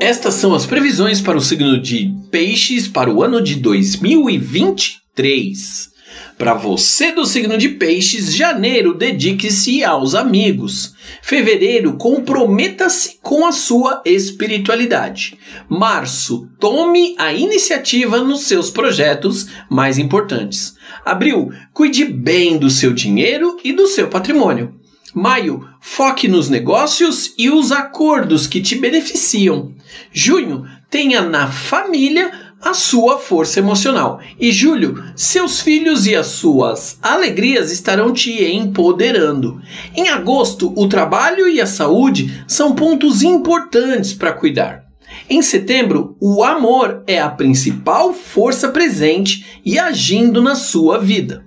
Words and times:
Estas 0.00 0.34
são 0.34 0.54
as 0.54 0.66
previsões 0.66 1.20
para 1.20 1.36
o 1.36 1.40
signo 1.40 1.80
de 1.80 2.12
Peixes 2.30 2.86
para 2.88 3.12
o 3.12 3.22
ano 3.22 3.40
de 3.42 3.56
2023. 3.56 5.93
Para 6.36 6.52
você 6.52 7.12
do 7.12 7.24
signo 7.24 7.56
de 7.56 7.68
Peixes, 7.68 8.34
janeiro 8.34 8.92
dedique-se 8.92 9.84
aos 9.84 10.16
amigos. 10.16 10.92
Fevereiro, 11.22 11.96
comprometa-se 11.96 13.18
com 13.22 13.46
a 13.46 13.52
sua 13.52 14.02
espiritualidade. 14.04 15.38
Março, 15.68 16.48
tome 16.58 17.14
a 17.18 17.32
iniciativa 17.32 18.18
nos 18.18 18.42
seus 18.42 18.68
projetos 18.68 19.48
mais 19.70 19.96
importantes. 19.96 20.74
Abril, 21.04 21.52
cuide 21.72 22.04
bem 22.04 22.58
do 22.58 22.68
seu 22.68 22.92
dinheiro 22.92 23.56
e 23.62 23.72
do 23.72 23.86
seu 23.86 24.08
patrimônio. 24.08 24.74
Maio, 25.14 25.64
foque 25.80 26.26
nos 26.26 26.50
negócios 26.50 27.32
e 27.38 27.48
os 27.48 27.70
acordos 27.70 28.48
que 28.48 28.60
te 28.60 28.74
beneficiam. 28.74 29.72
Junho, 30.12 30.66
tenha 30.90 31.22
na 31.22 31.46
família 31.46 32.43
a 32.64 32.72
sua 32.72 33.18
força 33.18 33.58
emocional. 33.58 34.20
E 34.40 34.50
julho, 34.50 35.04
seus 35.14 35.60
filhos 35.60 36.06
e 36.06 36.16
as 36.16 36.28
suas 36.28 36.98
alegrias 37.02 37.70
estarão 37.70 38.12
te 38.12 38.42
empoderando. 38.42 39.60
Em 39.94 40.08
agosto, 40.08 40.72
o 40.74 40.88
trabalho 40.88 41.46
e 41.46 41.60
a 41.60 41.66
saúde 41.66 42.42
são 42.48 42.74
pontos 42.74 43.22
importantes 43.22 44.14
para 44.14 44.32
cuidar. 44.32 44.84
Em 45.28 45.42
setembro, 45.42 46.16
o 46.20 46.42
amor 46.42 47.02
é 47.06 47.20
a 47.20 47.28
principal 47.28 48.14
força 48.14 48.70
presente 48.70 49.60
e 49.64 49.78
agindo 49.78 50.42
na 50.42 50.54
sua 50.54 50.98
vida. 50.98 51.44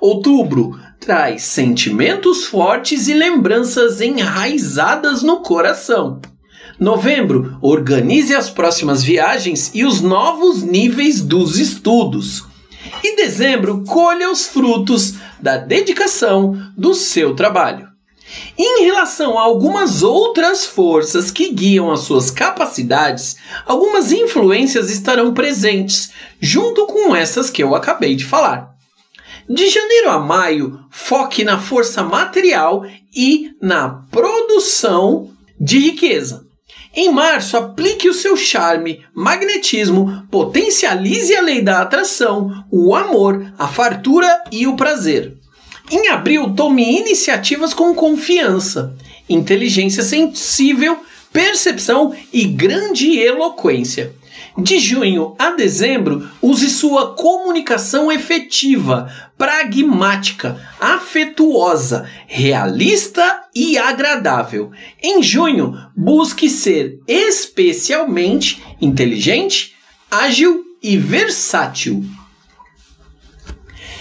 Outubro 0.00 0.78
traz 0.98 1.42
sentimentos 1.42 2.44
fortes 2.44 3.06
e 3.06 3.14
lembranças 3.14 4.00
enraizadas 4.00 5.22
no 5.22 5.40
coração. 5.40 6.20
Novembro, 6.78 7.56
organize 7.62 8.34
as 8.34 8.50
próximas 8.50 9.02
viagens 9.02 9.70
e 9.72 9.84
os 9.84 10.02
novos 10.02 10.62
níveis 10.62 11.22
dos 11.22 11.58
estudos. 11.58 12.44
E 13.02 13.16
dezembro, 13.16 13.82
colha 13.84 14.30
os 14.30 14.46
frutos 14.46 15.14
da 15.40 15.56
dedicação 15.56 16.54
do 16.76 16.92
seu 16.94 17.34
trabalho. 17.34 17.88
Em 18.58 18.84
relação 18.84 19.38
a 19.38 19.42
algumas 19.42 20.02
outras 20.02 20.66
forças 20.66 21.30
que 21.30 21.50
guiam 21.50 21.90
as 21.90 22.00
suas 22.00 22.30
capacidades, 22.30 23.36
algumas 23.64 24.12
influências 24.12 24.90
estarão 24.90 25.32
presentes, 25.32 26.10
junto 26.40 26.86
com 26.86 27.14
essas 27.16 27.48
que 27.48 27.62
eu 27.62 27.74
acabei 27.74 28.14
de 28.14 28.24
falar. 28.24 28.74
De 29.48 29.68
janeiro 29.68 30.10
a 30.10 30.18
maio, 30.18 30.80
foque 30.90 31.44
na 31.44 31.58
força 31.58 32.02
material 32.02 32.84
e 33.14 33.52
na 33.62 33.88
produção 34.10 35.30
de 35.58 35.78
riqueza. 35.78 36.45
Em 36.98 37.12
março, 37.12 37.58
aplique 37.58 38.08
o 38.08 38.14
seu 38.14 38.38
charme, 38.38 39.04
magnetismo, 39.14 40.26
potencialize 40.30 41.36
a 41.36 41.42
lei 41.42 41.60
da 41.60 41.82
atração, 41.82 42.64
o 42.72 42.96
amor, 42.96 43.52
a 43.58 43.68
fartura 43.68 44.42
e 44.50 44.66
o 44.66 44.76
prazer. 44.76 45.36
Em 45.90 46.08
abril, 46.08 46.54
tome 46.54 46.98
iniciativas 46.98 47.74
com 47.74 47.94
confiança, 47.94 48.96
inteligência 49.28 50.02
sensível, 50.02 50.98
percepção 51.36 52.16
e 52.32 52.44
grande 52.46 53.18
eloquência. 53.18 54.14
De 54.56 54.78
junho 54.78 55.34
a 55.38 55.50
dezembro, 55.50 56.26
use 56.40 56.70
sua 56.70 57.14
comunicação 57.14 58.10
efetiva, 58.10 59.12
pragmática, 59.36 60.58
afetuosa, 60.80 62.08
realista 62.26 63.42
e 63.54 63.76
agradável. 63.76 64.70
Em 65.02 65.22
junho, 65.22 65.76
busque 65.94 66.48
ser 66.48 67.00
especialmente 67.06 68.62
inteligente, 68.80 69.74
ágil 70.10 70.64
e 70.82 70.96
versátil. 70.96 72.02